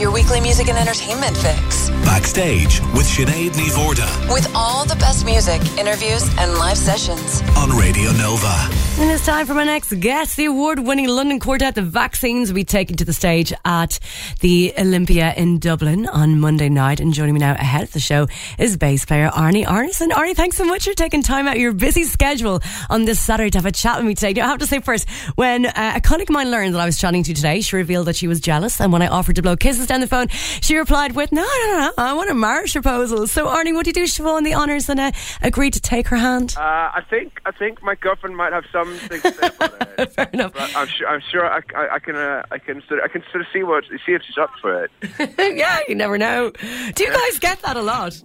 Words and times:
your 0.00 0.10
weekly 0.10 0.40
music 0.40 0.68
and 0.68 0.78
entertainment 0.78 1.36
fix. 1.36 1.90
Backstage 2.04 2.80
with 2.94 3.06
Sinéad 3.06 3.52
Ní 3.54 3.68
Mhórdha 3.70 4.08
With 4.32 4.50
all 4.54 4.84
the 4.86 4.96
best 4.96 5.24
music, 5.24 5.60
interviews, 5.78 6.22
and 6.38 6.54
live 6.58 6.78
sessions. 6.78 7.42
on 7.56 7.70
Radio 7.76 8.10
Nova. 8.12 8.89
And 9.00 9.10
it's 9.10 9.24
time 9.24 9.46
for 9.46 9.54
my 9.54 9.64
next 9.64 9.98
guest. 9.98 10.36
The 10.36 10.44
award 10.44 10.80
winning 10.80 11.08
London 11.08 11.40
quartet, 11.40 11.74
The 11.74 11.80
Vaccines, 11.80 12.50
will 12.50 12.56
be 12.56 12.64
taken 12.64 12.96
to 12.96 13.04
the 13.06 13.14
stage 13.14 13.50
at 13.64 13.98
the 14.40 14.74
Olympia 14.78 15.32
in 15.38 15.58
Dublin 15.58 16.06
on 16.06 16.38
Monday 16.38 16.68
night. 16.68 17.00
And 17.00 17.14
joining 17.14 17.32
me 17.32 17.40
now 17.40 17.52
ahead 17.52 17.82
of 17.82 17.92
the 17.92 17.98
show 17.98 18.28
is 18.58 18.76
bass 18.76 19.06
player 19.06 19.30
Árni 19.30 19.64
Árnason. 19.64 20.10
Árni, 20.10 20.36
thanks 20.36 20.58
so 20.58 20.66
much 20.66 20.84
for 20.84 20.92
taking 20.92 21.22
time 21.22 21.48
out 21.48 21.56
of 21.56 21.62
your 21.62 21.72
busy 21.72 22.04
schedule 22.04 22.60
on 22.90 23.06
this 23.06 23.18
Saturday 23.18 23.48
to 23.48 23.56
have 23.56 23.64
a 23.64 23.72
chat 23.72 23.96
with 23.96 24.04
me 24.04 24.14
today. 24.14 24.38
I 24.38 24.46
have 24.46 24.58
to 24.58 24.66
say 24.66 24.80
first, 24.80 25.08
when 25.34 25.64
uh, 25.64 25.92
a 25.96 26.02
colleague 26.02 26.28
of 26.28 26.34
mine 26.34 26.50
learned 26.50 26.74
that 26.74 26.80
I 26.82 26.84
was 26.84 26.98
chatting 26.98 27.22
to 27.22 27.30
you 27.30 27.34
today, 27.34 27.62
she 27.62 27.76
revealed 27.76 28.06
that 28.06 28.16
she 28.16 28.28
was 28.28 28.38
jealous. 28.38 28.82
And 28.82 28.92
when 28.92 29.00
I 29.00 29.06
offered 29.06 29.36
to 29.36 29.42
blow 29.42 29.56
kisses 29.56 29.86
down 29.86 30.00
the 30.00 30.08
phone, 30.08 30.28
she 30.28 30.76
replied 30.76 31.12
with, 31.12 31.32
No, 31.32 31.40
no, 31.40 31.78
no, 31.78 31.92
I 31.96 32.12
want 32.12 32.28
a 32.28 32.34
marriage 32.34 32.74
proposal. 32.74 33.26
So, 33.28 33.46
Árni, 33.46 33.72
what 33.72 33.84
do 33.84 33.88
you 33.88 33.94
do? 33.94 34.06
She 34.06 34.22
the 34.22 34.54
honours 34.54 34.90
and 34.90 35.00
uh, 35.00 35.12
agreed 35.40 35.72
to 35.72 35.80
take 35.80 36.08
her 36.08 36.16
hand. 36.16 36.54
Uh, 36.58 36.60
I 36.60 37.02
think 37.08 37.40
I 37.46 37.50
think 37.50 37.82
my 37.82 37.94
girlfriend 37.94 38.36
might 38.36 38.52
have 38.52 38.64
to 38.98 39.08
say 39.08 39.46
about 39.46 39.88
it. 39.98 40.12
Fair 40.14 40.28
enough. 40.32 40.52
But 40.52 40.74
I'm 40.76 40.86
sure 40.88 41.08
I'm 41.08 41.20
sure 41.30 41.46
I, 41.46 41.60
I, 41.76 41.94
I 41.94 41.98
can 41.98 42.16
uh, 42.16 42.42
I 42.50 42.58
can 42.58 42.82
sort 42.88 43.00
of, 43.00 43.04
I 43.04 43.08
can 43.08 43.22
sort 43.30 43.42
of 43.42 43.46
see 43.52 43.62
what 43.62 43.84
see 44.06 44.12
if 44.12 44.22
she's 44.26 44.38
up 44.38 44.50
for 44.60 44.84
it. 44.84 44.90
yeah, 45.56 45.78
you 45.88 45.94
never 45.94 46.18
know. 46.18 46.50
Do 46.94 47.04
you 47.04 47.12
guys 47.12 47.38
get 47.38 47.60
that 47.62 47.76
a 47.76 47.82
lot? 47.82 48.22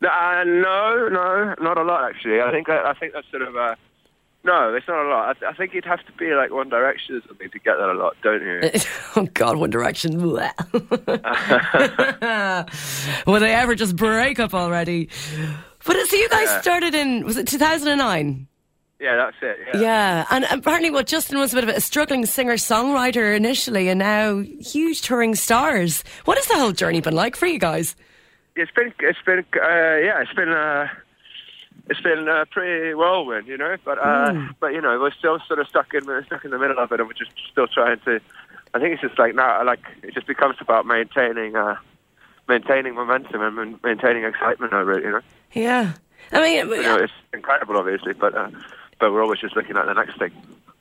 No, 0.00 0.08
uh, 0.08 0.44
no, 0.44 1.08
no, 1.08 1.54
not 1.60 1.76
a 1.78 1.82
lot 1.82 2.08
actually. 2.08 2.40
I 2.40 2.50
think 2.52 2.68
I, 2.68 2.90
I 2.90 2.94
think 2.94 3.12
that's 3.12 3.28
sort 3.30 3.42
of 3.42 3.56
uh, 3.56 3.74
no, 4.44 4.72
it's 4.74 4.86
not 4.88 5.04
a 5.04 5.08
lot. 5.08 5.36
I, 5.42 5.48
I 5.48 5.52
think 5.54 5.74
you'd 5.74 5.84
have 5.84 6.04
to 6.06 6.12
be 6.12 6.32
like 6.34 6.52
One 6.52 6.68
Direction 6.68 7.16
or 7.16 7.22
something 7.26 7.50
to 7.50 7.58
get 7.58 7.76
that 7.76 7.88
a 7.90 7.94
lot, 7.94 8.16
don't 8.22 8.40
you? 8.42 8.60
oh 9.16 9.26
God, 9.34 9.56
One 9.56 9.70
Direction. 9.70 10.22
Will 10.22 10.36
they 13.40 13.54
ever 13.54 13.74
just 13.74 13.96
break 13.96 14.38
up 14.38 14.54
already? 14.54 15.08
But 15.84 16.06
so 16.06 16.16
you 16.16 16.28
guys 16.28 16.46
Yeah. 16.46 16.60
started 16.60 16.94
in 16.94 17.24
was 17.24 17.36
it 17.36 17.46
2009? 17.48 18.46
Yeah, 19.00 19.16
that's 19.16 19.36
it. 19.42 19.58
Yeah. 19.74 19.80
Yeah, 19.80 20.26
and 20.30 20.44
apparently, 20.50 20.90
what 20.90 21.06
Justin 21.06 21.38
was 21.38 21.52
a 21.52 21.56
bit 21.56 21.64
of 21.64 21.70
a 21.70 21.80
struggling 21.80 22.26
singer 22.26 22.54
songwriter 22.54 23.36
initially, 23.36 23.88
and 23.88 23.98
now 23.98 24.38
huge 24.38 25.02
touring 25.02 25.34
stars. 25.34 26.02
What 26.24 26.36
has 26.36 26.46
the 26.46 26.56
whole 26.56 26.72
journey 26.72 27.00
been 27.00 27.14
like 27.14 27.36
for 27.36 27.46
you 27.46 27.58
guys? 27.58 27.94
It's 28.56 28.72
been 28.72 28.92
it's 29.00 29.22
been 29.24 29.38
uh, 29.38 29.96
yeah, 30.02 30.20
it's 30.20 30.32
been 30.32 30.48
uh, 30.48 30.88
it's 31.88 32.00
been 32.00 32.28
uh, 32.28 32.44
pretty 32.50 32.94
whirlwind, 32.94 33.46
you 33.46 33.56
know. 33.56 33.76
But 33.84 33.98
uh, 33.98 34.48
but 34.58 34.72
you 34.72 34.80
know, 34.80 34.98
we're 35.00 35.12
still 35.12 35.38
sort 35.46 35.60
of 35.60 35.68
stuck 35.68 35.94
in 35.94 36.04
we're 36.04 36.24
stuck 36.24 36.44
in 36.44 36.50
the 36.50 36.58
middle 36.58 36.78
of 36.78 36.90
it, 36.90 36.98
and 37.00 37.08
we're 37.08 37.14
just 37.14 37.32
still 37.50 37.68
trying 37.68 38.00
to. 38.00 38.20
I 38.74 38.80
think 38.80 38.94
it's 38.94 39.02
just 39.02 39.18
like 39.18 39.34
now, 39.34 39.64
like 39.64 39.80
it 40.02 40.12
just 40.12 40.26
becomes 40.26 40.56
about 40.60 40.86
maintaining 40.86 41.54
uh, 41.56 41.76
maintaining 42.48 42.94
momentum 42.94 43.42
and 43.42 43.82
maintaining 43.82 44.24
excitement 44.24 44.72
over 44.72 44.98
it, 44.98 45.04
you 45.04 45.10
know. 45.10 45.20
Yeah, 45.52 45.92
I 46.32 46.40
mean, 46.40 46.68
You 46.68 46.82
know, 46.82 46.96
it's 46.96 47.12
incredible, 47.32 47.76
obviously, 47.76 48.12
but 48.12 48.34
uh, 48.34 48.50
but 49.00 49.12
we're 49.12 49.22
always 49.22 49.40
just 49.40 49.56
looking 49.56 49.76
at 49.76 49.86
the 49.86 49.94
next 49.94 50.18
thing. 50.18 50.32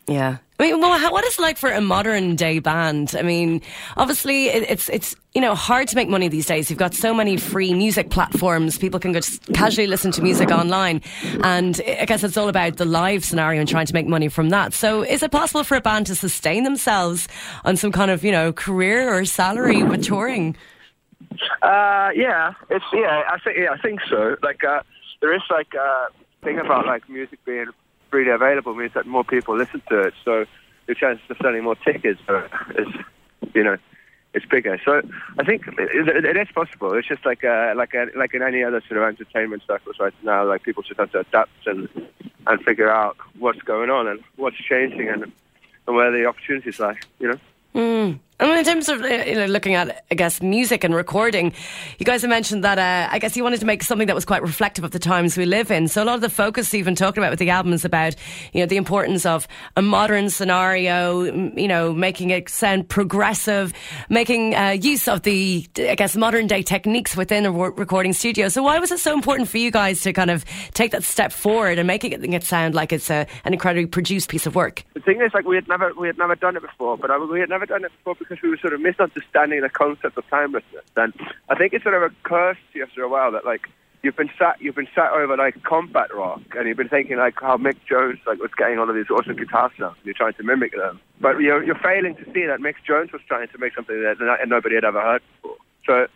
Yeah. 0.08 0.38
I 0.58 0.64
mean, 0.64 0.80
well, 0.80 0.98
how, 0.98 1.12
what 1.12 1.26
is 1.26 1.34
it 1.38 1.42
like 1.42 1.58
for 1.58 1.70
a 1.70 1.82
modern 1.82 2.38
day 2.38 2.60
band? 2.60 3.14
I 3.18 3.22
mean, 3.22 3.62
obviously, 3.98 4.48
it, 4.48 4.64
it's 4.70 4.90
it's 4.90 5.16
you 5.36 5.42
know 5.42 5.54
hard 5.54 5.90
to 5.90 5.96
make 5.96 6.08
money 6.08 6.30
these 6.30 6.46
days. 6.46 6.70
You've 6.70 6.80
got 6.80 6.94
so 6.94 7.14
many 7.14 7.36
free 7.36 7.74
music 7.74 8.10
platforms; 8.10 8.78
people 8.78 9.00
can 9.00 9.14
just 9.14 9.46
casually 9.54 9.86
listen 9.86 10.12
to 10.14 10.22
music 10.24 10.50
online, 10.50 11.02
and 11.44 11.80
I 11.86 12.06
guess 12.06 12.24
it's 12.24 12.38
all 12.38 12.48
about 12.48 12.78
the 12.78 12.86
live 12.86 13.24
scenario 13.26 13.60
and 13.60 13.70
trying 13.70 13.86
to 13.86 13.94
make 13.94 14.08
money 14.08 14.30
from 14.30 14.50
that. 14.50 14.74
So, 14.74 15.04
is 15.04 15.22
it 15.22 15.32
possible 15.32 15.64
for 15.64 15.76
a 15.76 15.82
band 15.82 16.08
to 16.08 16.16
sustain 16.16 16.64
themselves 16.64 17.28
on 17.66 17.76
some 17.76 17.92
kind 17.92 18.10
of 18.10 18.24
you 18.24 18.32
know 18.32 18.54
career 18.54 19.14
or 19.14 19.26
salary 19.26 19.84
with 19.84 20.06
touring? 20.06 20.56
Uh, 21.62 22.10
yeah, 22.16 22.54
it's 22.70 22.86
yeah. 22.94 23.24
I 23.30 23.38
think 23.44 23.58
yeah, 23.58 23.72
I 23.74 23.78
think 23.78 24.00
so. 24.10 24.38
Like 24.42 24.64
uh, 24.64 24.82
there 25.22 25.36
is 25.36 25.42
like 25.52 25.76
uh, 25.76 26.06
thing 26.44 26.58
about 26.58 26.88
like 26.88 27.08
music 27.10 27.40
being 27.46 27.68
freely 28.10 28.32
available 28.32 28.74
means 28.74 28.94
that 28.94 29.06
more 29.06 29.24
people 29.24 29.58
listen 29.58 29.82
to 29.90 30.02
it. 30.02 30.14
So 30.24 30.46
the 30.88 30.96
chances 30.96 31.30
of 31.30 31.38
selling 31.42 31.64
more 31.64 31.76
tickets 31.76 32.22
is 32.76 32.88
you 33.54 33.64
know 33.64 33.78
it's 34.34 34.46
bigger. 34.46 34.80
So 34.84 35.02
I 35.40 35.44
think 35.44 35.68
it, 35.68 36.26
it, 36.26 36.38
is 36.38 36.48
possible. 36.54 36.94
It's 36.94 37.08
just 37.08 37.26
like 37.26 37.44
uh, 37.44 37.74
like 37.76 37.94
a, 37.94 38.08
like 38.16 38.34
in 38.34 38.42
any 38.42 38.64
other 38.64 38.82
sort 38.88 39.02
of 39.02 39.04
entertainment 39.04 39.64
circles 39.68 39.98
right 40.00 40.14
now. 40.24 40.48
Like 40.48 40.64
people 40.64 40.84
just 40.84 41.00
have 41.00 41.12
to 41.12 41.20
adapt 41.20 41.66
and 41.66 41.90
and 42.46 42.64
figure 42.64 42.90
out 42.90 43.18
what's 43.40 43.62
going 43.62 43.90
on 43.90 44.08
and 44.08 44.24
what's 44.36 44.58
changing 44.58 45.10
and 45.10 45.32
and 45.88 45.96
where 45.96 46.12
the 46.12 46.26
opportunities 46.26 46.80
lie. 46.80 47.00
You 47.20 47.30
know. 47.30 47.40
I 47.76 48.27
in 48.40 48.66
terms 48.66 48.88
of 48.88 49.02
uh, 49.02 49.08
you 49.08 49.36
know, 49.36 49.46
looking 49.46 49.74
at, 49.74 50.06
I 50.12 50.16
guess, 50.16 50.42
music 50.42 50.84
and 50.84 50.94
recording, 50.94 51.54
you 51.98 52.06
guys 52.06 52.22
have 52.22 52.30
mentioned 52.30 52.64
that 52.64 52.78
uh, 52.78 53.12
I 53.12 53.18
guess 53.18 53.36
you 53.36 53.44
wanted 53.44 53.60
to 53.62 53.66
make 53.66 53.82
something 53.82 54.06
that 54.08 54.16
was 54.16 54.26
quite 54.26 54.44
reflective 54.44 54.84
of 54.84 54.92
the 54.92 55.00
times 55.00 55.38
we 55.38 55.46
live 55.46 55.72
in. 55.72 55.88
So 55.88 56.04
a 56.04 56.06
lot 56.06 56.16
of 56.16 56.22
the 56.22 56.30
focus 56.30 56.72
you've 56.74 56.86
been 56.86 56.96
talking 56.96 57.24
about 57.24 57.32
with 57.32 57.40
the 57.40 57.50
album 57.50 57.74
is 57.74 57.84
about, 57.84 58.16
you 58.54 58.60
know, 58.60 58.68
the 58.68 58.78
importance 58.78 59.26
of 59.26 59.48
a 59.76 59.82
modern 59.82 60.30
scenario, 60.30 61.24
you 61.56 61.68
know, 61.68 61.94
making 61.94 62.30
it 62.30 62.48
sound 62.50 62.88
progressive, 62.90 63.74
making 64.10 64.56
uh, 64.56 64.70
use 64.70 65.08
of 65.08 65.24
the, 65.24 65.66
I 65.80 65.96
guess, 65.96 66.16
modern 66.16 66.46
day 66.46 66.62
techniques 66.62 67.18
within 67.18 67.46
a 67.46 67.52
recording 67.52 68.14
studio. 68.14 68.50
So 68.50 68.62
why 68.62 68.78
was 68.78 68.92
it 68.92 69.00
so 69.00 69.14
important 69.14 69.50
for 69.50 69.58
you 69.58 69.72
guys 69.72 70.02
to 70.02 70.14
kind 70.14 70.30
of 70.30 70.46
take 70.74 70.92
that 70.92 71.04
step 71.04 71.32
forward 71.32 71.80
and 71.80 71.88
making 71.88 72.12
it, 72.12 72.24
it 72.24 72.44
sound 72.44 72.76
like 72.76 72.94
it's 72.94 73.10
a, 73.10 73.26
an 73.46 73.54
incredibly 73.54 73.88
produced 73.88 74.30
piece 74.30 74.46
of 74.46 74.54
work? 74.54 74.84
The 74.94 75.00
thing 75.00 75.22
is, 75.22 75.34
like, 75.34 75.46
we 75.46 75.56
had 75.56 75.68
never 75.68 75.92
we 75.96 76.06
had 76.06 76.18
never 76.20 76.36
done 76.36 76.56
it 76.56 76.62
before, 76.62 76.98
but 76.98 77.10
I, 77.10 77.18
we 77.18 77.40
had 77.40 77.50
never 77.50 77.66
done 77.66 77.84
it 77.84 77.92
before 77.98 78.16
because 78.28 78.42
we 78.42 78.50
were 78.50 78.58
sort 78.58 78.74
of 78.74 78.82
misunderstanding 78.82 79.62
the 79.62 79.70
concept 79.70 80.18
of 80.18 80.28
timelessness. 80.30 80.84
And 80.96 81.14
I 81.50 81.56
think 81.56 81.74
it 81.74 81.84
sort 81.84 81.96
of 81.96 82.04
occurs 82.04 82.58
to 82.72 82.80
you 82.80 82.84
after 82.84 83.04
a 83.04 83.10
while 83.10 83.32
that 83.32 83.46
like 83.46 83.68
you've 84.04 84.16
been 84.16 84.30
sat 84.38 84.62
you've 84.62 84.76
been 84.76 84.88
sat 84.94 85.12
over 85.12 85.38
like 85.38 85.62
combat 85.64 86.14
rock, 86.14 86.42
and 86.56 86.68
you've 86.68 86.78
been 86.78 86.90
thinking 86.90 87.18
like 87.18 87.36
how 87.40 87.58
Mick 87.58 87.78
Jones 87.88 88.20
like 88.26 88.40
was 88.40 88.52
getting 88.58 88.80
all 88.80 88.90
of 88.90 88.96
these 88.96 89.10
awesome 89.10 89.36
guitar 89.36 89.72
sounds, 89.78 89.98
and 89.98 90.06
you're 90.06 90.14
trying 90.14 90.34
to 90.34 90.44
mimic 90.44 90.76
them, 90.76 91.00
but 91.20 91.40
you're 91.40 91.64
you're 91.64 91.80
failing 91.80 92.16
to 92.16 92.26
see 92.34 92.46
that 92.46 92.60
Mick 92.60 92.76
Jones 92.86 93.12
was 93.12 93.22
trying 93.28 93.48
to 93.50 93.58
make 93.58 93.74
something 93.76 94.02
that 94.02 94.18
nobody 94.48 94.76
had 94.76 94.86
ever 94.86 95.02
heard 95.02 95.22
before. 95.42 95.58
So 95.86 96.08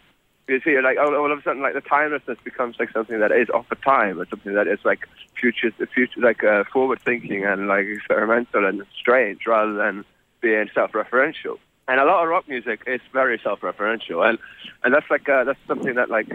you 0.47 0.59
see, 0.61 0.79
like 0.81 0.97
all, 0.97 1.31
of 1.31 1.39
a 1.39 1.41
sudden, 1.43 1.61
like 1.61 1.73
the 1.73 1.81
timelessness 1.81 2.37
becomes 2.43 2.75
like 2.77 2.91
something 2.91 3.19
that 3.19 3.31
is 3.31 3.49
off 3.49 3.69
the 3.69 3.75
time, 3.75 4.19
or 4.19 4.27
something 4.27 4.53
that 4.53 4.67
is 4.67 4.79
like 4.83 5.07
future, 5.39 5.71
future, 5.93 6.19
like 6.19 6.43
uh, 6.43 6.65
forward 6.71 7.01
thinking 7.01 7.45
and 7.45 7.67
like 7.67 7.85
experimental 7.85 8.65
and 8.65 8.83
strange, 8.99 9.45
rather 9.47 9.73
than 9.73 10.03
being 10.41 10.69
self-referential. 10.73 11.57
And 11.91 11.99
a 11.99 12.05
lot 12.05 12.23
of 12.23 12.29
rock 12.29 12.47
music 12.47 12.83
is 12.87 13.01
very 13.11 13.37
self-referential, 13.43 14.25
and 14.25 14.39
and 14.81 14.93
that's 14.93 15.09
like 15.09 15.27
uh, 15.27 15.43
that's 15.43 15.59
something 15.67 15.95
that 15.95 16.09
like 16.09 16.25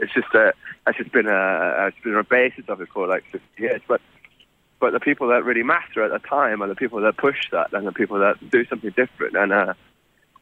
it's 0.00 0.14
just 0.14 0.34
uh, 0.34 0.52
that's 0.86 0.96
just 0.96 1.12
been 1.12 1.26
a 1.26 1.88
it's 1.88 2.02
been 2.02 2.14
a 2.14 2.24
basis 2.24 2.64
of 2.68 2.80
it 2.80 2.88
for 2.88 3.06
like 3.06 3.24
50 3.30 3.46
years, 3.58 3.82
but. 3.86 4.00
But 4.80 4.92
the 4.92 5.00
people 5.00 5.28
that 5.28 5.44
really 5.44 5.62
matter 5.62 6.02
at 6.02 6.10
the 6.10 6.18
time 6.28 6.60
are 6.60 6.66
the 6.66 6.74
people 6.74 7.00
that 7.00 7.16
push 7.16 7.48
that, 7.52 7.72
and 7.72 7.86
the 7.86 7.92
people 7.92 8.18
that 8.18 8.50
do 8.50 8.66
something 8.66 8.90
different. 8.90 9.34
And 9.34 9.50
uh, 9.50 9.72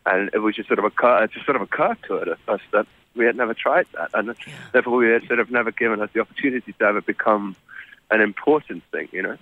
and 0.06 0.30
it 0.32 0.38
was 0.38 0.56
just 0.56 0.68
sort 0.68 0.80
of 0.80 0.84
occur, 0.84 1.22
it 1.22 1.32
just 1.32 1.46
sort 1.46 1.54
of 1.54 1.62
occurred 1.62 1.98
to 2.08 2.36
us 2.48 2.60
that 2.72 2.86
we 3.14 3.24
had 3.24 3.36
never 3.36 3.54
tried 3.54 3.86
that, 3.92 4.10
and 4.14 4.34
therefore 4.72 4.96
we 4.96 5.10
had 5.10 5.24
sort 5.26 5.38
of 5.38 5.50
never 5.50 5.70
given 5.70 6.00
us 6.00 6.10
the 6.12 6.20
opportunity 6.20 6.72
to 6.72 6.84
ever 6.84 7.00
become 7.00 7.54
an 8.10 8.20
important 8.20 8.82
thing, 8.90 9.08
you 9.12 9.22
know. 9.22 9.36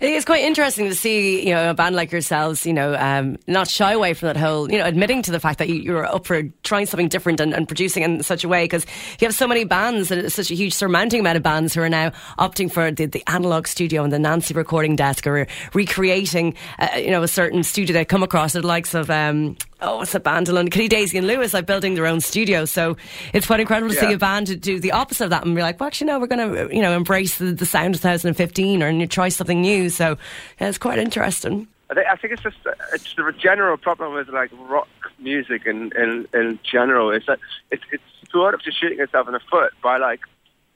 It's 0.00 0.24
quite 0.24 0.42
interesting 0.42 0.88
to 0.88 0.94
see, 0.94 1.46
you 1.46 1.54
know, 1.54 1.70
a 1.70 1.74
band 1.74 1.94
like 1.94 2.10
yourselves, 2.10 2.66
you 2.66 2.72
know, 2.72 2.94
um, 2.96 3.36
not 3.46 3.68
shy 3.68 3.92
away 3.92 4.14
from 4.14 4.26
that 4.26 4.36
whole, 4.36 4.70
you 4.70 4.78
know, 4.78 4.84
admitting 4.84 5.22
to 5.22 5.30
the 5.30 5.38
fact 5.38 5.58
that 5.60 5.68
you, 5.68 5.76
you're 5.76 6.04
up 6.04 6.26
for 6.26 6.42
trying 6.62 6.86
something 6.86 7.08
different 7.08 7.40
and, 7.40 7.54
and 7.54 7.68
producing 7.68 8.02
in 8.02 8.22
such 8.22 8.42
a 8.42 8.48
way 8.48 8.64
because 8.64 8.84
you 9.20 9.26
have 9.26 9.34
so 9.34 9.46
many 9.46 9.64
bands 9.64 10.10
and 10.10 10.20
it's 10.20 10.34
such 10.34 10.50
a 10.50 10.54
huge 10.54 10.74
surmounting 10.74 11.20
amount 11.20 11.36
of 11.36 11.42
bands 11.42 11.74
who 11.74 11.80
are 11.80 11.88
now 11.88 12.10
opting 12.38 12.70
for 12.70 12.90
the, 12.90 13.06
the 13.06 13.22
analog 13.28 13.66
studio 13.66 14.02
and 14.02 14.12
the 14.12 14.18
Nancy 14.18 14.52
recording 14.52 14.96
desk 14.96 15.26
or 15.26 15.46
recreating, 15.74 16.54
uh, 16.80 16.88
you 16.96 17.10
know, 17.10 17.22
a 17.22 17.28
certain 17.28 17.62
studio 17.62 17.94
they 17.94 18.04
come 18.04 18.22
across 18.22 18.52
the 18.52 18.66
likes 18.66 18.94
of, 18.94 19.10
um, 19.10 19.56
oh, 19.80 19.98
what's 19.98 20.14
a 20.14 20.20
band 20.20 20.48
in 20.48 20.54
London? 20.54 20.70
Kitty 20.70 20.88
Daisy 20.88 21.18
and 21.18 21.26
Lewis, 21.26 21.54
like 21.54 21.66
building 21.66 21.94
their 21.94 22.06
own 22.06 22.20
studio. 22.20 22.64
So 22.64 22.96
it's 23.32 23.46
quite 23.46 23.60
incredible 23.60 23.92
to 23.92 24.00
see 24.00 24.12
a 24.12 24.18
band 24.18 24.48
to 24.48 24.56
do 24.56 24.80
the 24.80 24.92
opposite 24.92 25.24
of 25.24 25.30
that 25.30 25.44
and 25.44 25.54
be 25.54 25.62
like, 25.62 25.78
well, 25.78 25.86
actually, 25.86 26.08
no, 26.08 26.18
we're 26.18 26.26
going 26.26 26.68
to, 26.68 26.74
you 26.74 26.82
know, 26.82 26.96
embrace 26.96 27.38
the, 27.38 27.52
the 27.52 27.66
sound 27.66 27.94
of 27.94 28.00
2015 28.00 28.82
or 28.82 28.90
you 28.90 29.06
try 29.06 29.28
something 29.28 29.60
new. 29.60 29.83
So 29.88 30.16
yeah, 30.60 30.68
it's 30.68 30.78
quite 30.78 30.98
interesting. 30.98 31.68
I 31.90 31.94
think, 31.94 32.06
I 32.08 32.16
think 32.16 32.32
it's 32.32 32.42
just 32.42 32.56
uh, 32.66 32.72
it's 32.92 33.14
the 33.14 33.32
general 33.38 33.76
problem 33.76 34.14
with 34.14 34.28
like 34.28 34.50
rock 34.68 34.88
music 35.18 35.66
in 35.66 35.92
in, 35.96 36.26
in 36.32 36.58
general 36.62 37.10
is 37.10 37.24
that 37.26 37.38
it's 37.70 37.82
it's 37.92 38.02
sort 38.30 38.54
of 38.54 38.62
just 38.62 38.80
shooting 38.80 39.00
itself 39.00 39.26
in 39.26 39.34
the 39.34 39.40
foot 39.40 39.72
by 39.82 39.98
like 39.98 40.20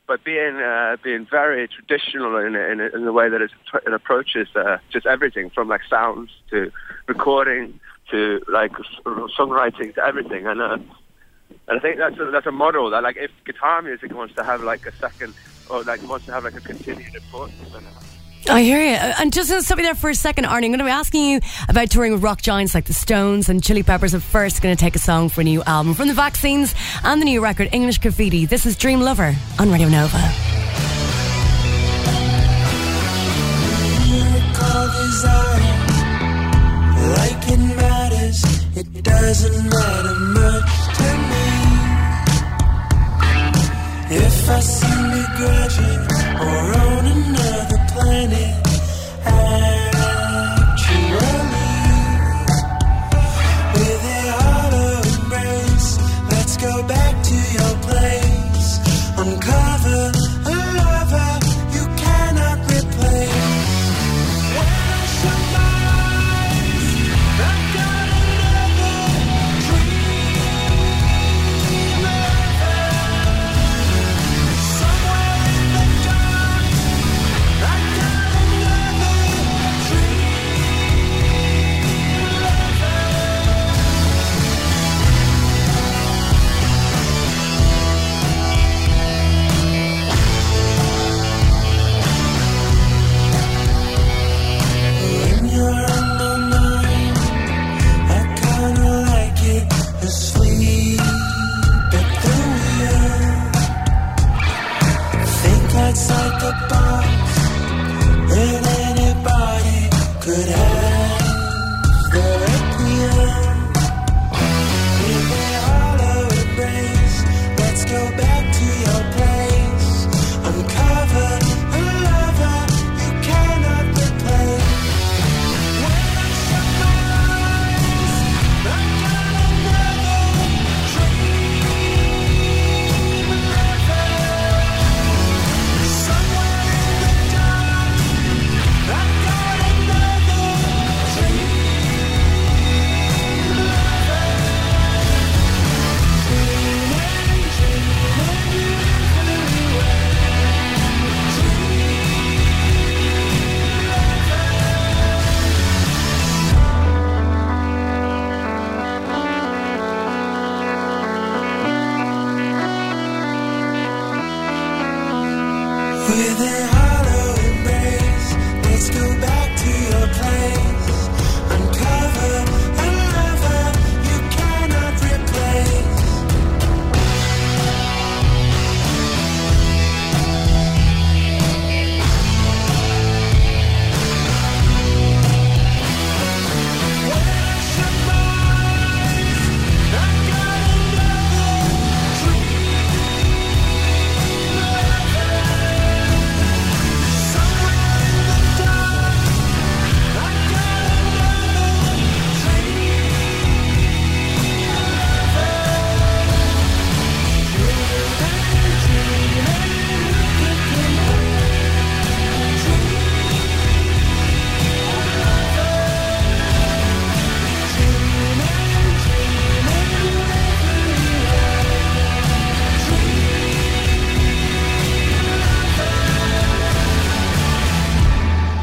by 0.06 0.16
being 0.16 0.56
uh, 0.56 0.96
being 1.02 1.26
very 1.26 1.66
traditional 1.69 2.37
in 2.37 2.55
in, 2.55 2.81
in 2.81 3.05
the 3.05 3.12
way 3.12 3.28
that 3.28 3.40
it, 3.40 3.50
it 3.87 3.93
approaches 3.93 4.49
uh, 4.55 4.78
just 4.90 5.06
everything 5.06 5.50
from 5.50 5.69
like 5.69 5.82
sounds 5.88 6.31
to 6.50 6.70
recording 7.06 7.81
to 8.10 8.40
like 8.49 8.72
songwriting 9.37 9.94
to 9.94 10.05
everything 10.05 10.46
and. 10.46 10.60
Uh, 10.60 10.78
and 11.66 11.78
I 11.78 11.81
think 11.81 11.99
that's 11.99 12.19
a, 12.19 12.26
that's 12.26 12.46
a 12.46 12.52
model 12.52 12.90
that, 12.90 13.02
like, 13.02 13.16
if 13.16 13.31
guitar 13.44 13.82
music 13.82 14.14
wants 14.14 14.34
to 14.37 14.44
have 14.44 14.62
like 14.62 14.87
a 14.87 14.93
second, 14.96 15.34
or 15.69 15.82
like 15.82 16.02
wants 16.08 16.26
to 16.26 16.32
have 16.32 16.44
like 16.44 16.56
a 16.56 16.60
continued 16.60 17.14
importance, 17.14 17.72
then 17.72 17.84
I 18.49 18.62
hear 18.62 18.81
you. 18.81 18.94
Uh, 18.94 19.14
and 19.19 19.32
just 19.32 19.50
going 19.50 19.61
to 19.61 19.64
stop 19.67 19.79
you 19.79 19.85
there 19.85 19.94
for 19.94 20.11
a 20.11 20.14
second, 20.14 20.44
Árni, 20.44 20.64
I'm 20.64 20.70
going 20.70 20.79
to 20.79 20.85
be 20.85 20.90
asking 20.90 21.25
you 21.25 21.40
about 21.69 21.90
touring 21.90 22.12
with 22.12 22.23
rock 22.23 22.40
giants 22.43 22.75
like 22.75 22.87
the 22.87 22.93
Stones 22.93 23.49
and 23.49 23.62
Chili 23.62 23.82
Peppers. 23.82 24.12
But 24.12 24.23
first, 24.23 24.62
going 24.62 24.75
to 24.76 24.81
take 24.81 24.96
a 24.96 24.99
song 24.99 25.29
for 25.29 25.40
a 25.43 25.44
new 25.44 25.62
album 25.64 25.94
from 25.94 26.08
the 26.08 26.14
Vaccines 26.14 26.75
and 27.05 27.20
the 27.20 27.26
new 27.26 27.43
record 27.43 27.69
English 27.73 27.99
Graffiti. 27.99 28.46
This 28.46 28.67
is 28.67 28.76
Dream 28.76 29.00
Lover 29.00 29.35
on 29.58 29.70
Radio 29.70 29.88
Nova. 29.88 30.19
It 38.79 39.02
doesn't 39.02 39.70
matter 39.70 40.14
much 40.38 40.73
to 40.99 41.08
me. 41.31 41.46
If 44.17 44.49
I 44.49 44.61
seem 44.61 45.11
begrudging 45.11 46.07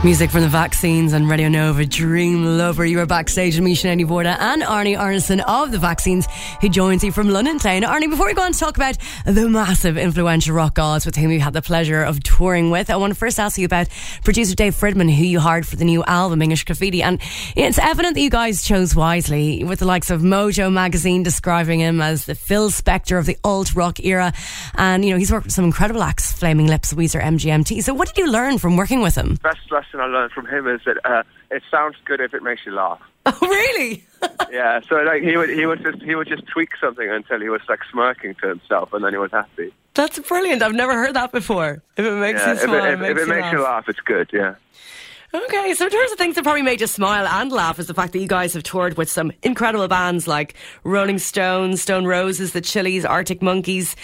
Music 0.05 0.29
from 0.29 0.41
the 0.41 0.47
vaccines 0.47 1.13
and 1.13 1.27
Radio 1.27 1.49
Nova 1.49 1.83
Dream 1.83 2.59
Lover. 2.59 2.85
You 2.85 2.99
are 2.99 3.07
backstage 3.07 3.55
with 3.55 3.63
me, 3.63 3.75
Sinéad 3.75 4.05
Mhórdha, 4.05 4.37
and 4.39 4.61
Árni 4.61 4.95
Árnason 4.95 5.43
of 5.47 5.71
the 5.71 5.79
vaccines, 5.79 6.27
who 6.61 6.69
joins 6.69 7.03
you 7.03 7.11
from 7.11 7.31
London 7.31 7.57
town. 7.57 7.81
Árni, 7.81 8.07
before 8.07 8.27
we 8.27 8.35
go 8.35 8.43
on 8.43 8.51
to 8.51 8.59
talk 8.59 8.77
about 8.77 8.99
the 9.25 9.49
massive 9.49 9.97
influential 9.97 10.53
rock 10.53 10.75
gods 10.75 11.07
with 11.07 11.15
whom 11.15 11.31
you 11.31 11.39
had 11.39 11.53
the 11.53 11.61
pleasure 11.63 12.03
of 12.03 12.21
touring 12.21 12.69
with, 12.69 12.91
I 12.91 12.97
want 12.97 13.13
to 13.13 13.17
first 13.17 13.39
ask 13.39 13.57
you 13.57 13.65
about 13.65 13.87
producer 14.23 14.53
Dave 14.53 14.75
Fridmann, 14.75 15.11
who 15.11 15.23
you 15.23 15.39
hired 15.39 15.65
for 15.65 15.75
the 15.75 15.85
new 15.85 16.03
album, 16.03 16.39
English 16.43 16.65
Graffiti. 16.65 17.01
And 17.01 17.19
it's 17.55 17.79
evident 17.79 18.13
that 18.13 18.21
you 18.21 18.29
guys 18.29 18.63
chose 18.63 18.95
wisely, 18.95 19.63
with 19.63 19.79
the 19.79 19.85
likes 19.85 20.11
of 20.11 20.21
Mojo 20.21 20.71
magazine 20.71 21.23
describing 21.23 21.79
him 21.79 21.99
as 21.99 22.25
the 22.25 22.35
Phil 22.35 22.69
Spector 22.69 23.17
of 23.17 23.25
the 23.25 23.39
alt 23.43 23.73
rock 23.73 23.99
era. 24.01 24.33
And, 24.75 25.03
you 25.03 25.09
know, 25.09 25.17
he's 25.17 25.31
worked 25.31 25.47
with 25.47 25.55
some 25.55 25.65
incredible 25.65 26.03
acts, 26.03 26.31
Flaming 26.31 26.67
Lips, 26.67 26.93
Weezer, 26.93 27.23
MGMT. 27.23 27.81
So, 27.81 27.95
what 27.95 28.07
did 28.07 28.19
you 28.19 28.31
learn 28.31 28.59
from 28.59 28.77
working 28.77 29.01
with 29.01 29.15
him? 29.15 29.39
Best 29.41 29.71
lesson 29.71 29.94
I 29.99 30.05
learned 30.05 30.31
from 30.31 30.45
him 30.47 30.67
is 30.67 30.81
that 30.85 30.97
uh, 31.05 31.23
it 31.51 31.63
sounds 31.71 31.95
good 32.05 32.19
if 32.21 32.33
it 32.33 32.43
makes 32.43 32.61
you 32.65 32.73
laugh. 32.73 33.01
Oh, 33.27 33.37
really? 33.41 34.03
Yeah, 34.51 34.79
so 34.87 34.95
like 34.97 35.21
he 35.23 35.35
would 35.37 35.49
he 35.49 35.65
would 35.65 35.81
just 35.83 36.01
he 36.01 36.15
would 36.15 36.27
just 36.27 36.45
tweak 36.47 36.69
something 36.79 37.09
until 37.09 37.39
he 37.41 37.49
was 37.49 37.61
like 37.67 37.79
smirking 37.91 38.33
to 38.41 38.47
himself, 38.47 38.93
and 38.93 39.03
then 39.03 39.11
he 39.13 39.17
was 39.17 39.31
happy. 39.31 39.71
That's 39.93 40.17
brilliant. 40.19 40.61
I've 40.63 40.73
never 40.73 40.93
heard 40.93 41.13
that 41.15 41.31
before. 41.31 41.81
If 41.97 42.05
it 42.05 42.11
makes 42.11 42.39
Yeah, 42.39 42.47
you 42.47 42.53
if 42.53 42.59
smile, 42.61 42.85
it, 42.85 42.87
it, 42.89 42.93
if, 42.93 42.99
makes, 42.99 43.11
if 43.11 43.17
it 43.17 43.21
you, 43.21 43.27
makes 43.27 43.41
laugh. 43.43 43.53
you 43.53 43.61
laugh, 43.63 43.89
it's 43.89 43.99
good. 43.99 44.29
Yeah. 44.33 44.55
Okay, 45.35 45.73
so 45.73 45.83
in 45.85 45.91
terms 45.91 46.11
of 46.13 46.17
things 46.17 46.35
that 46.35 46.43
probably 46.43 46.61
made 46.61 46.79
you 46.79 46.87
smile 46.87 47.27
and 47.27 47.51
laugh 47.51 47.77
is 47.77 47.87
the 47.87 47.93
fact 47.93 48.13
that 48.13 48.19
you 48.19 48.27
guys 48.27 48.53
have 48.53 48.63
toured 48.63 48.95
with 48.95 49.09
some 49.09 49.33
incredible 49.43 49.89
bands 49.89 50.29
like 50.29 50.53
Rolling 50.85 51.19
Stones, 51.19 51.81
Stone 51.81 52.05
Roses, 52.05 52.53
The 52.53 52.61
Chili's, 52.61 53.03
Arctic 53.03 53.41
Monkeys. 53.41 53.97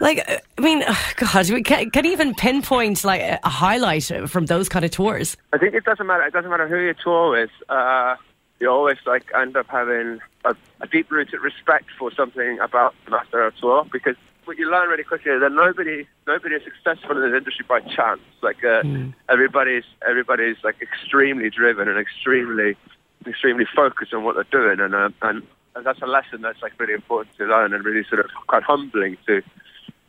Like, 0.00 0.26
uh, 0.26 0.38
I 0.56 0.60
mean, 0.62 0.82
oh 0.88 1.12
God, 1.16 1.50
we 1.50 1.62
can, 1.62 1.90
can 1.90 2.06
even 2.06 2.34
pinpoint 2.34 3.04
like 3.04 3.20
a 3.20 3.46
highlight 3.46 4.04
from 4.30 4.46
those 4.46 4.70
kind 4.70 4.82
of 4.82 4.90
tours? 4.90 5.36
I 5.52 5.58
think 5.58 5.74
it 5.74 5.84
doesn't 5.84 6.06
matter. 6.06 6.22
It 6.22 6.32
doesn't 6.32 6.50
matter 6.50 6.66
who 6.66 6.78
you 6.78 6.94
tour 6.94 7.32
with. 7.32 7.50
Uh, 7.68 8.16
you 8.58 8.70
always 8.70 8.96
like 9.04 9.30
end 9.36 9.58
up 9.58 9.66
having 9.68 10.20
a, 10.46 10.56
a 10.80 10.86
deep-rooted 10.86 11.40
respect 11.40 11.90
for 11.98 12.10
something 12.10 12.58
about 12.58 12.94
the 13.04 13.10
master 13.10 13.44
of 13.44 13.54
tour 13.56 13.84
because 13.92 14.16
what 14.50 14.58
you 14.58 14.68
learn 14.68 14.88
really 14.88 15.04
quickly 15.04 15.30
is 15.30 15.40
that 15.40 15.52
nobody 15.52 16.08
nobody 16.26 16.56
is 16.56 16.62
successful 16.64 17.16
in 17.16 17.30
this 17.30 17.38
industry 17.38 17.64
by 17.68 17.78
chance. 17.82 18.20
Like 18.42 18.64
uh, 18.64 18.82
everybody's 19.28 19.84
everybody's 20.08 20.56
like 20.64 20.82
extremely 20.82 21.50
driven 21.50 21.86
and 21.86 21.96
extremely 21.96 22.76
extremely 23.24 23.64
focused 23.76 24.12
on 24.12 24.24
what 24.24 24.34
they're 24.34 24.50
doing, 24.60 24.80
and 24.80 24.92
uh, 24.92 25.10
and, 25.22 25.46
and 25.76 25.86
that's 25.86 26.02
a 26.02 26.06
lesson 26.06 26.42
that's 26.42 26.60
like 26.62 26.72
really 26.80 26.94
important 26.94 27.36
to 27.36 27.44
learn 27.44 27.72
and 27.72 27.84
really 27.84 28.04
sort 28.08 28.24
of 28.24 28.30
quite 28.48 28.64
humbling 28.64 29.16
to 29.28 29.40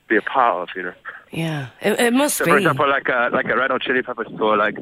be 0.08 0.18
a 0.18 0.24
part 0.24 0.68
of. 0.68 0.76
You 0.76 0.84
know. 0.88 0.94
Yeah, 1.32 1.68
it, 1.80 2.00
it 2.00 2.14
must 2.14 2.38
So 2.38 2.46
be. 2.46 2.52
for 2.52 2.58
example, 2.58 2.90
like 2.90 3.10
a 3.10 3.30
like 3.32 3.46
a 3.46 3.56
Red 3.56 3.70
Hot 3.70 3.82
Chili 3.84 4.02
Peppers 4.02 4.28
tour, 4.40 4.58
like 4.58 4.78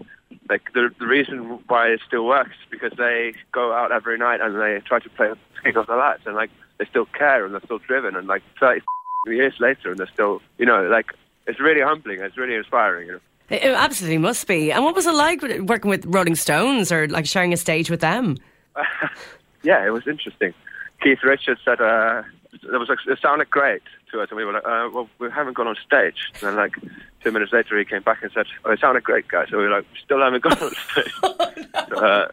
like 0.50 0.72
the 0.74 0.90
the 1.00 1.06
reason 1.06 1.60
why 1.68 1.90
it 1.90 2.00
still 2.08 2.26
works 2.26 2.52
is 2.52 2.70
because 2.72 2.98
they 2.98 3.34
go 3.52 3.74
out 3.74 3.92
every 3.92 4.18
night 4.18 4.40
and 4.40 4.56
they 4.56 4.80
try 4.86 5.00
to 5.00 5.10
play 5.10 5.34
kick 5.66 5.76
off 5.76 5.88
the 5.88 5.96
lads 5.98 6.24
and 6.26 6.36
like 6.36 6.50
they 6.78 6.86
still 6.86 7.06
care 7.08 7.44
and 7.44 7.54
they're 7.54 7.66
still 7.66 7.80
driven 7.80 8.16
and 8.16 8.26
like 8.28 8.42
thirty 8.58 8.80
years 9.28 9.54
later 9.60 9.92
and 9.92 10.00
they're 10.00 10.10
still 10.14 10.42
you 10.58 10.66
know 10.66 10.84
like 10.84 11.14
it's 11.50 11.60
really 11.60 11.82
humbling. 11.82 12.22
It's 12.22 12.38
really 12.38 12.56
inspiring. 12.56 13.08
You 13.08 13.14
know. 13.14 13.20
It, 13.50 13.64
it 13.64 13.74
absolutely 13.74 14.20
must 14.20 14.48
be. 14.48 14.72
And 14.72 14.84
what 14.86 14.96
was 14.96 15.08
it 15.08 15.16
like 15.16 15.42
working 15.42 15.90
with 15.90 16.06
Rolling 16.06 16.36
Stones 16.36 16.92
or 16.92 17.08
like 17.08 17.26
sharing 17.26 17.52
a 17.54 17.58
stage 17.58 17.90
with 17.90 18.02
them? 18.02 18.38
yeah, 19.64 19.86
it 19.86 19.90
was 19.90 20.08
interesting. 20.08 20.54
Keith 21.02 21.20
Richards 21.24 21.60
said 21.66 21.82
uh, 21.82 22.22
there 22.70 22.80
was 22.80 22.90
like, 22.90 23.00
it 23.08 23.20
sounded 23.22 23.50
great 23.50 23.82
to 24.12 24.22
us, 24.22 24.30
and 24.30 24.38
we 24.38 24.46
were 24.46 24.54
like, 24.54 24.66
uh, 24.66 24.90
well, 24.94 25.10
we 25.18 25.30
haven't 25.32 25.54
gone 25.54 25.68
on 25.68 25.76
stage. 25.86 26.32
And 26.36 26.50
then 26.50 26.56
like 26.56 26.76
two 27.24 27.32
minutes 27.32 27.52
later, 27.52 27.78
he 27.78 27.86
came 27.86 28.04
back 28.04 28.22
and 28.22 28.32
said, 28.32 28.46
oh, 28.66 28.72
it 28.72 28.80
sounded 28.80 29.04
great, 29.04 29.28
guys. 29.28 29.48
So 29.50 29.58
we 29.58 29.64
were 29.64 29.70
like, 29.70 29.86
still 30.04 30.22
haven't 30.22 30.44
gone 30.44 30.58
on 30.58 30.72
stage. 30.92 31.14
so, 31.90 32.06
uh, 32.06 32.28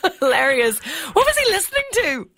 Hilarious. 0.20 0.78
What 0.78 1.26
was 1.26 1.36
he 1.36 1.52
listening 1.52 1.84
to? 1.92 2.28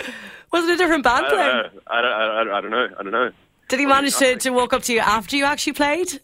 Was 0.53 0.65
it 0.69 0.75
a 0.75 0.77
different 0.77 1.05
band 1.05 1.27
I, 1.27 1.29
playing? 1.29 1.53
don't 1.53 1.75
know. 1.75 1.81
I, 1.89 2.03
don't, 2.03 2.13
I, 2.13 2.45
don't, 2.45 2.53
I 2.53 2.61
don't 2.61 2.71
know. 2.71 2.89
I 2.99 3.03
don't 3.03 3.13
know. 3.13 3.31
Did 3.69 3.81
he 3.81 3.87
manage 3.87 4.17
to, 4.19 4.37
to 4.37 4.51
walk 4.51 4.73
up 4.73 4.83
to 4.85 4.93
you 4.93 5.01
after 5.01 5.37
you 5.37 5.45
actually 5.45 5.73
played? 5.73 6.21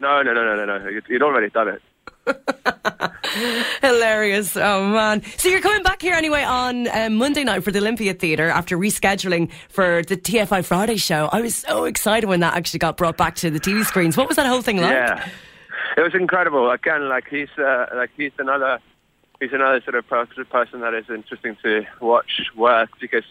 No, 0.00 0.22
no, 0.22 0.32
no, 0.34 0.44
no, 0.44 0.64
no, 0.64 0.78
no. 0.78 0.88
You'd, 0.88 1.04
you'd 1.08 1.22
already 1.22 1.50
done 1.50 1.68
it. 1.68 1.82
Hilarious. 3.82 4.56
Oh, 4.56 4.88
man. 4.88 5.22
So 5.38 5.48
you're 5.48 5.60
coming 5.60 5.82
back 5.82 6.02
here 6.02 6.14
anyway 6.14 6.42
on 6.42 6.88
um, 6.88 7.14
Monday 7.16 7.44
night 7.44 7.64
for 7.64 7.70
the 7.70 7.78
Olympia 7.78 8.14
Theatre 8.14 8.48
after 8.48 8.76
rescheduling 8.76 9.50
for 9.68 10.02
the 10.02 10.16
TFI 10.16 10.64
Friday 10.64 10.96
show. 10.96 11.28
I 11.32 11.40
was 11.40 11.54
so 11.54 11.84
excited 11.84 12.26
when 12.28 12.40
that 12.40 12.54
actually 12.54 12.78
got 12.78 12.96
brought 12.96 13.16
back 13.16 13.36
to 13.36 13.50
the 13.50 13.60
TV 13.60 13.84
screens. 13.84 14.16
What 14.16 14.28
was 14.28 14.36
that 14.36 14.46
whole 14.46 14.62
thing 14.62 14.78
like? 14.78 14.90
Yeah, 14.90 15.28
it 15.96 16.00
was 16.00 16.14
incredible. 16.14 16.70
Again, 16.70 17.08
like 17.08 17.28
he's 17.28 17.48
uh, 17.58 17.86
like 17.94 18.10
he's 18.16 18.32
another 18.38 18.80
he's 19.40 19.52
another 19.52 19.80
sort 19.82 19.94
of 19.96 20.08
person 20.08 20.80
that 20.80 20.94
is 20.94 21.04
interesting 21.08 21.56
to 21.62 21.84
watch 22.00 22.42
work 22.56 22.90
because 23.00 23.24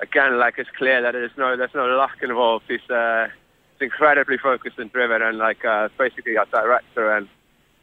again, 0.00 0.38
like 0.38 0.54
it's 0.58 0.70
clear 0.76 1.02
that 1.02 1.12
there's 1.12 1.36
no 1.36 1.56
there's 1.56 1.74
no 1.74 1.86
luck 1.86 2.16
involved. 2.22 2.64
He's 2.68 2.88
uh, 2.90 3.28
he's 3.74 3.86
incredibly 3.86 4.38
focused 4.38 4.78
and 4.78 4.92
driven, 4.92 5.22
and 5.22 5.38
like 5.38 5.64
uh, 5.64 5.88
basically 5.98 6.36
our 6.36 6.46
director, 6.46 7.12
and 7.12 7.28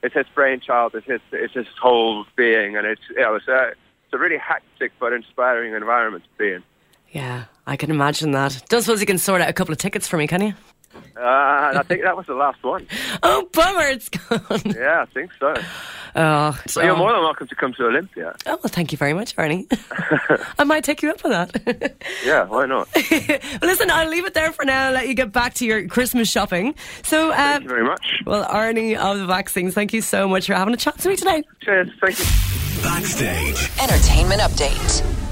it's 0.01 0.15
his 0.15 0.27
brainchild. 0.33 0.95
It's 0.95 1.07
his 1.07 1.21
it's 1.31 1.53
his 1.53 1.67
whole 1.81 2.25
being, 2.35 2.75
and 2.75 2.85
it's 2.85 3.01
you 3.09 3.21
know, 3.21 3.35
it's 3.35 3.47
a 3.47 3.69
it's 3.69 4.13
a 4.13 4.17
really 4.17 4.37
hectic 4.37 4.91
but 4.99 5.13
inspiring 5.13 5.73
environment 5.73 6.23
to 6.23 6.43
be 6.43 6.53
in. 6.53 6.63
Yeah, 7.11 7.45
I 7.67 7.77
can 7.77 7.91
imagine 7.91 8.31
that. 8.31 8.63
Don't 8.69 8.81
suppose 8.81 8.99
you 8.99 9.05
can 9.05 9.19
sort 9.19 9.41
out 9.41 9.49
a 9.49 9.53
couple 9.53 9.71
of 9.71 9.77
tickets 9.77 10.07
for 10.07 10.17
me, 10.17 10.25
can 10.25 10.41
you? 10.41 10.53
Uh, 11.15 11.73
I 11.75 11.83
think 11.87 12.01
that 12.03 12.17
was 12.17 12.25
the 12.25 12.33
last 12.33 12.63
one. 12.63 12.87
Oh, 13.23 13.47
bummer, 13.53 13.87
it's 13.87 14.09
gone. 14.09 14.61
Yeah, 14.65 15.01
I 15.01 15.05
think 15.13 15.31
so. 15.39 15.53
Oh, 16.15 16.59
But 16.75 16.83
you're 16.85 16.95
more 16.95 17.11
than 17.11 17.21
welcome 17.21 17.47
to 17.47 17.55
come 17.55 17.73
to 17.73 17.85
Olympia. 17.87 18.35
Oh, 18.45 18.51
well, 18.63 18.69
thank 18.69 18.91
you 18.91 18.97
very 18.97 19.13
much, 19.13 19.35
Árni. 19.35 19.65
I 20.59 20.63
might 20.63 20.83
take 20.83 21.01
you 21.01 21.09
up 21.09 21.23
on 21.25 21.31
that. 21.31 21.95
Yeah, 22.25 22.45
why 22.45 22.65
not? 22.65 22.87
well, 22.95 23.39
listen, 23.61 23.89
I'll 23.91 24.07
leave 24.09 24.25
it 24.25 24.33
there 24.33 24.51
for 24.51 24.63
now. 24.65 24.91
Let 24.91 25.07
you 25.07 25.13
get 25.13 25.31
back 25.31 25.55
to 25.55 25.65
your 25.65 25.87
Christmas 25.87 26.29
shopping. 26.29 26.75
So, 27.03 27.31
Thank 27.31 27.57
um, 27.57 27.63
you 27.63 27.69
very 27.69 27.83
much. 27.83 28.21
well, 28.25 28.45
Árni 28.45 28.95
of 28.95 29.17
the 29.19 29.25
vaccines, 29.25 29.73
thank 29.73 29.91
you 29.93 30.01
so 30.01 30.27
much 30.27 30.45
for 30.47 30.53
having 30.53 30.73
a 30.73 30.77
chat 30.77 30.97
to 30.99 31.09
me 31.09 31.15
today. 31.15 31.43
Cheers. 31.61 31.89
Thank 31.99 32.19
you. 32.19 32.25
Backstage. 32.83 33.69
Entertainment 33.81 34.41
update. 34.41 35.22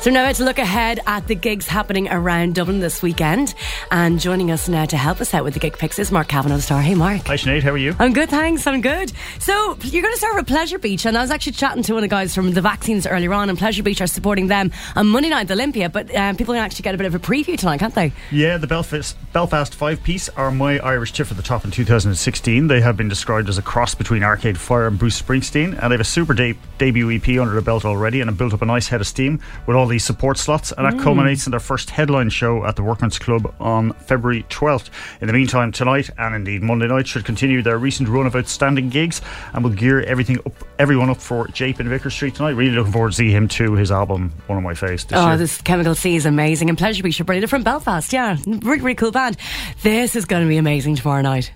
So 0.00 0.10
now 0.10 0.32
to 0.32 0.44
look 0.44 0.58
ahead 0.58 1.00
at 1.06 1.26
the 1.26 1.34
gigs 1.34 1.66
happening 1.66 2.08
around 2.08 2.54
Dublin 2.54 2.80
this 2.80 3.02
weekend. 3.02 3.54
And 3.90 4.18
joining 4.18 4.50
us 4.50 4.66
now 4.66 4.86
to 4.86 4.96
help 4.96 5.20
us 5.20 5.34
out 5.34 5.44
with 5.44 5.52
the 5.52 5.60
gig 5.60 5.76
picks 5.76 5.98
is 5.98 6.10
Mark 6.10 6.26
Kavanagh 6.26 6.60
Star. 6.60 6.80
Hey, 6.80 6.94
Mark. 6.94 7.26
Hi 7.26 7.34
Sinead, 7.34 7.62
how 7.62 7.72
are 7.72 7.76
you? 7.76 7.94
I'm 7.98 8.14
good, 8.14 8.30
thanks. 8.30 8.66
I'm 8.66 8.80
good. 8.80 9.12
So 9.40 9.76
you're 9.82 10.00
going 10.00 10.14
to 10.14 10.18
start 10.18 10.36
with 10.36 10.46
Pleasure 10.46 10.78
Beach, 10.78 11.04
and 11.04 11.18
I 11.18 11.20
was 11.20 11.30
actually 11.30 11.52
chatting 11.52 11.82
to 11.82 11.92
one 11.92 12.02
of 12.02 12.08
the 12.08 12.14
guys 12.14 12.34
from 12.34 12.52
the 12.52 12.62
vaccines 12.62 13.06
earlier 13.06 13.34
on, 13.34 13.50
and 13.50 13.58
Pleasure 13.58 13.82
Beach 13.82 14.00
are 14.00 14.06
supporting 14.06 14.46
them 14.46 14.72
on 14.96 15.06
Monday 15.06 15.28
night 15.28 15.42
at 15.42 15.48
the 15.48 15.54
Olympia. 15.54 15.90
But 15.90 16.14
um, 16.16 16.34
people 16.34 16.54
can 16.54 16.62
actually 16.62 16.84
get 16.84 16.94
a 16.94 16.98
bit 16.98 17.06
of 17.06 17.14
a 17.14 17.18
preview 17.18 17.58
tonight, 17.58 17.80
can't 17.80 17.94
they? 17.94 18.14
Yeah, 18.30 18.56
the 18.56 18.66
Belfast 18.66 19.18
Belfast 19.34 19.74
five 19.74 20.02
piece 20.02 20.30
are 20.30 20.50
my 20.50 20.78
Irish 20.78 21.12
tip 21.12 21.26
for 21.26 21.34
the 21.34 21.42
top 21.42 21.66
in 21.66 21.70
2016. 21.70 22.68
They 22.68 22.80
have 22.80 22.96
been 22.96 23.08
described 23.08 23.50
as 23.50 23.58
a 23.58 23.62
cross 23.62 23.94
between 23.94 24.22
Arcade 24.22 24.56
Fire 24.56 24.86
and 24.86 24.98
Bruce 24.98 25.20
Springsteen, 25.20 25.78
and 25.78 25.92
they 25.92 25.94
have 25.94 26.00
a 26.00 26.04
super 26.04 26.32
de- 26.32 26.56
debut 26.78 27.10
EP 27.10 27.38
under 27.38 27.52
their 27.52 27.60
belt 27.60 27.84
already, 27.84 28.22
and 28.22 28.30
have 28.30 28.38
built 28.38 28.54
up 28.54 28.62
a 28.62 28.66
nice 28.66 28.88
head 28.88 29.02
of 29.02 29.06
steam 29.06 29.38
with 29.66 29.76
all 29.76 29.89
these 29.90 30.04
support 30.04 30.38
slots, 30.38 30.72
and 30.72 30.86
that 30.86 30.94
mm. 30.94 31.02
culminates 31.02 31.46
in 31.46 31.50
their 31.50 31.60
first 31.60 31.90
headline 31.90 32.30
show 32.30 32.64
at 32.64 32.76
the 32.76 32.82
Workman's 32.82 33.18
Club 33.18 33.54
on 33.60 33.92
February 33.92 34.44
12th. 34.44 34.88
In 35.20 35.26
the 35.26 35.32
meantime, 35.32 35.72
tonight 35.72 36.08
and 36.16 36.34
indeed 36.34 36.62
Monday 36.62 36.86
night 36.86 37.06
should 37.06 37.24
continue 37.24 37.62
their 37.62 37.76
recent 37.78 38.08
run 38.08 38.26
of 38.26 38.34
outstanding 38.34 38.88
gigs, 38.88 39.20
and 39.52 39.62
will 39.62 39.70
gear 39.70 40.00
everything 40.02 40.38
up, 40.46 40.52
everyone 40.78 41.10
up 41.10 41.18
for 41.18 41.46
Jape 41.48 41.80
in 41.80 41.88
Vicar 41.88 42.10
Street 42.10 42.34
tonight. 42.34 42.50
Really 42.50 42.70
looking 42.74 42.92
forward 42.92 43.10
to 43.10 43.16
see 43.16 43.30
him 43.30 43.48
too. 43.48 43.74
His 43.74 43.90
album, 43.90 44.32
one 44.46 44.56
of 44.56 44.64
my 44.64 44.74
Face. 44.74 45.04
This 45.04 45.18
Oh, 45.18 45.28
year. 45.28 45.36
this 45.36 45.60
Chemical 45.60 45.94
Sea 45.94 46.16
is 46.16 46.24
amazing, 46.26 46.68
and 46.70 46.78
Pleasure 46.78 47.02
Beach 47.02 47.20
are 47.20 47.24
brilliant 47.24 47.50
from 47.50 47.62
Belfast. 47.62 48.12
Yeah, 48.12 48.36
really, 48.46 48.80
really 48.80 48.94
cool 48.94 49.10
band. 49.10 49.36
This 49.82 50.16
is 50.16 50.24
going 50.24 50.42
to 50.42 50.48
be 50.48 50.56
amazing 50.56 50.94
tomorrow 50.94 51.22
night. 51.22 51.52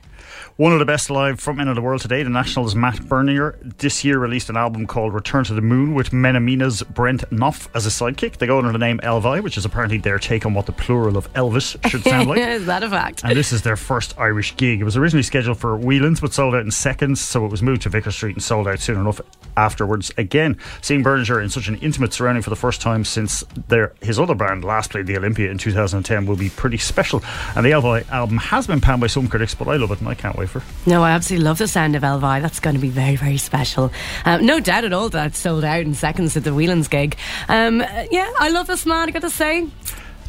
One 0.57 0.73
of 0.73 0.79
the 0.79 0.85
best 0.85 1.11
live 1.11 1.41
frontmen 1.41 1.67
in 1.67 1.75
the 1.75 1.83
world 1.83 2.01
today, 2.01 2.23
the 2.23 2.31
Nationals' 2.31 2.77
Matt 2.77 2.95
Berninger, 2.95 3.77
this 3.79 4.05
year 4.05 4.21
released 4.21 4.49
an 4.49 4.57
album 4.57 4.87
called 4.87 5.13
Return 5.13 5.43
to 5.47 5.53
the 5.53 5.61
Moon 5.61 5.95
with 5.95 6.11
Menomena's 6.11 6.85
Brent 6.85 7.25
Knopf 7.33 7.69
as 7.75 7.87
a 7.87 7.89
sidekick. 7.89 8.37
They 8.37 8.47
go 8.47 8.59
under 8.59 8.71
the 8.71 8.79
name 8.79 9.01
EL 9.03 9.21
VY, 9.21 9.41
which 9.41 9.59
is 9.59 9.65
apparently 9.65 9.99
their 9.99 10.21
take 10.21 10.47
on 10.47 10.55
what 10.55 10.67
the 10.67 10.73
plural 10.73 11.17
of 11.17 11.33
Elvis 11.33 11.77
should 11.91 12.05
sound 12.05 12.29
like. 12.29 12.39
is 12.39 12.67
that 12.67 12.85
a 12.85 12.89
fact? 12.89 13.25
And 13.25 13.37
this 13.37 13.51
is 13.51 13.63
their 13.63 13.75
first 13.75 14.17
Irish 14.17 14.55
gig. 14.57 14.81
It 14.81 14.85
was 14.85 14.97
originally 14.97 15.25
scheduled 15.25 15.59
for 15.59 15.77
Whelan's, 15.77 16.21
but 16.21 16.33
sold 16.33 16.55
out 16.55 16.61
in 16.61 16.71
seconds, 16.71 17.21
so 17.21 17.45
it 17.45 17.51
was 17.51 17.61
moved 17.61 17.83
to 17.83 17.89
Vicar 17.89 18.13
Street 18.13 18.37
and 18.37 18.43
sold 18.43 18.69
out 18.69 18.79
soon 18.79 19.01
enough 19.01 19.21
afterwards. 19.57 20.13
Again, 20.17 20.57
seeing 20.83 21.03
Berninger 21.03 21.43
in 21.43 21.51
such 21.51 21.67
an 21.67 21.79
intimate 21.79 22.13
surrounding 22.13 22.43
for 22.45 22.51
the 22.51 22.57
first 22.57 22.81
time 22.81 23.05
since 23.05 23.43
their 23.67 23.93
his 24.03 24.21
other 24.21 24.37
band 24.37 24.63
last 24.63 24.91
played 24.91 25.09
the 25.09 25.17
Olympia 25.17 25.51
in 25.51 25.59
2010 25.59 26.27
will 26.27 26.37
be 26.37 26.51
pretty 26.51 26.79
special. 26.79 27.25
And 27.57 27.67
the 27.67 27.73
EL 27.73 27.81
VY 27.81 28.05
album 28.11 28.37
has 28.37 28.69
been 28.69 28.81
panned 28.81 29.01
by 29.01 29.09
some 29.09 29.27
critics, 29.27 29.57
but 29.57 29.67
I 29.67 29.77
love 29.77 29.91
it 29.91 29.99
and 29.99 30.09
I 30.09 30.15
can't 30.15 30.37
wait 30.37 30.44
it. 30.45 30.63
No, 30.87 31.03
I 31.03 31.11
absolutely 31.11 31.45
love 31.45 31.59
the 31.59 31.69
sound 31.69 31.97
of 31.97 32.05
EL 32.05 32.19
VY. 32.19 32.41
That's 32.41 32.61
going 32.61 32.75
to 32.75 32.81
be 32.81 32.91
very, 32.91 33.17
very 33.17 33.39
special. 33.39 33.93
Um, 34.25 34.45
no 34.45 34.61
doubt 34.61 34.85
at 34.85 34.93
all 34.93 35.09
that 35.11 35.35
sold 35.35 35.65
out 35.65 35.81
in 35.81 35.95
seconds 35.95 36.37
at 36.37 36.45
the 36.45 36.55
Whelan's 36.55 36.89
gig. 36.89 37.17
Um, 37.49 37.81
yeah, 38.11 38.31
I 38.39 38.49
love 38.51 38.67
this 38.67 38.87
man, 38.87 39.09
I 39.09 39.13
got 39.13 39.23
to 39.23 39.31
say. 39.31 39.67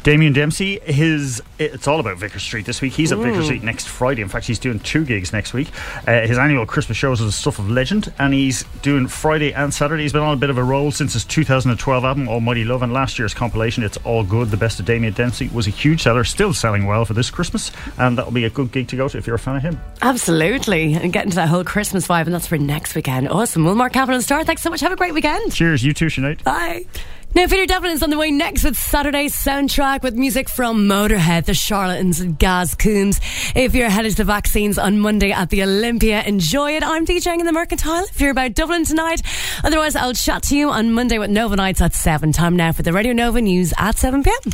Damien 0.06 0.32
Dempsey, 0.32 0.78
his 0.84 1.42
it's 1.58 1.88
all 1.88 1.98
about 1.98 2.16
Vicar 2.18 2.38
Street 2.38 2.64
this 2.64 2.80
week. 2.80 2.92
He's 2.92 3.10
at 3.10 3.18
Vicar 3.18 3.42
Street 3.42 3.64
next 3.64 3.88
Friday. 3.88 4.22
In 4.22 4.28
fact, 4.28 4.46
he's 4.46 4.60
doing 4.60 4.78
two 4.78 5.04
gigs 5.04 5.32
next 5.32 5.52
week. 5.52 5.68
Uh, 6.06 6.20
his 6.20 6.38
annual 6.38 6.64
Christmas 6.64 6.96
shows 6.96 7.20
is 7.20 7.26
the 7.26 7.32
stuff 7.32 7.58
of 7.58 7.68
legend, 7.68 8.12
and 8.20 8.32
he's 8.32 8.62
doing 8.82 9.08
Friday 9.08 9.52
and 9.52 9.74
Saturday. 9.74 10.04
He's 10.04 10.12
been 10.12 10.22
on 10.22 10.32
a 10.32 10.36
bit 10.36 10.48
of 10.48 10.58
a 10.58 10.62
roll 10.62 10.92
since 10.92 11.14
his 11.14 11.24
2012 11.24 12.04
album, 12.04 12.28
Almighty 12.28 12.62
Love, 12.62 12.82
and 12.82 12.92
last 12.92 13.18
year's 13.18 13.34
compilation, 13.34 13.82
It's 13.82 13.96
All 14.04 14.22
Good. 14.22 14.52
The 14.52 14.56
best 14.56 14.78
of 14.78 14.86
Damien 14.86 15.12
Dempsey 15.12 15.48
was 15.48 15.66
a 15.66 15.70
huge 15.70 16.04
seller, 16.04 16.22
still 16.22 16.54
selling 16.54 16.86
well 16.86 17.04
for 17.04 17.14
this 17.14 17.28
Christmas, 17.28 17.72
and 17.98 18.16
that'll 18.16 18.30
be 18.30 18.44
a 18.44 18.50
good 18.50 18.70
gig 18.70 18.86
to 18.86 18.96
go 18.96 19.08
to 19.08 19.18
if 19.18 19.26
you're 19.26 19.34
a 19.34 19.40
fan 19.40 19.56
of 19.56 19.62
him. 19.62 19.80
Absolutely. 20.02 20.94
And 20.94 21.12
get 21.12 21.24
into 21.24 21.34
that 21.34 21.48
whole 21.48 21.64
Christmas 21.64 22.06
vibe, 22.06 22.26
and 22.26 22.34
that's 22.34 22.46
for 22.46 22.58
next 22.58 22.94
weekend. 22.94 23.28
Awesome. 23.28 23.64
Well, 23.64 23.74
Mark 23.74 23.92
Kavanagh 23.92 24.20
Star, 24.20 24.44
thanks 24.44 24.62
so 24.62 24.70
much. 24.70 24.82
Have 24.82 24.92
a 24.92 24.96
great 24.96 25.14
weekend. 25.14 25.52
Cheers, 25.52 25.82
you 25.82 25.92
too, 25.92 26.06
Sinead. 26.06 26.44
Bye. 26.44 26.84
Now, 27.36 27.46
Peter 27.46 27.66
Devlin 27.66 27.92
is 27.92 28.02
on 28.02 28.08
the 28.08 28.16
way 28.16 28.30
next 28.30 28.64
with 28.64 28.78
Saturday's 28.78 29.34
soundtrack 29.34 30.02
with 30.02 30.14
music 30.14 30.48
from 30.48 30.88
Motorhead, 30.88 31.44
The 31.44 31.52
Charlatans, 31.52 32.18
and 32.18 32.38
Gaz 32.38 32.74
Coombes. 32.74 33.20
If 33.54 33.74
you're 33.74 33.90
headed 33.90 34.12
to 34.12 34.16
the 34.16 34.24
vaccines 34.24 34.78
on 34.78 35.00
Monday 35.00 35.32
at 35.32 35.50
the 35.50 35.62
Olympia, 35.62 36.22
enjoy 36.22 36.78
it. 36.78 36.82
I'm 36.82 37.04
DJing 37.04 37.40
in 37.40 37.44
the 37.44 37.52
Mercantile 37.52 38.04
if 38.04 38.22
you're 38.22 38.30
about 38.30 38.54
Dublin 38.54 38.86
tonight. 38.86 39.20
Otherwise, 39.62 39.96
I'll 39.96 40.14
chat 40.14 40.44
to 40.44 40.56
you 40.56 40.70
on 40.70 40.94
Monday 40.94 41.18
with 41.18 41.28
Nova 41.28 41.56
Nights 41.56 41.82
at 41.82 41.92
7. 41.92 42.32
Time 42.32 42.56
now 42.56 42.72
for 42.72 42.82
the 42.82 42.94
Radio 42.94 43.12
Nova 43.12 43.42
News 43.42 43.74
at 43.76 43.98
7 43.98 44.22
pm. 44.22 44.38